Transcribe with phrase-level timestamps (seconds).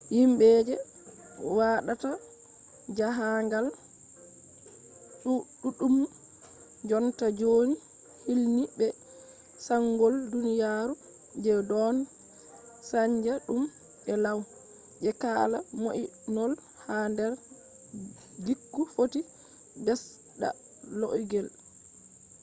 [0.15, 0.75] yimɓe je
[1.57, 2.09] waɗata
[2.97, 3.67] jaahangal
[5.61, 5.95] ɗuɗɗum
[6.89, 7.69] jonta ɗon
[8.25, 8.85] hilni be
[9.65, 10.93] sanjol duniyaru
[11.43, 11.95] je ɗon
[12.89, 13.63] saanja tum
[14.11, 14.39] e law
[15.03, 16.51] je kala mo'inol
[16.85, 17.31] ha nder
[18.45, 19.19] gikku footi
[19.85, 20.49] ɓesda
[20.99, 21.47] laugel